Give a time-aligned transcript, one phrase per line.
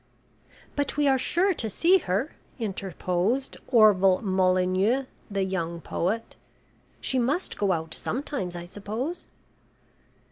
[0.75, 6.35] "But we are sure to see her," interposed Orval Molyneux, the young poet.
[6.99, 9.27] "She must go out sometimes, I suppose."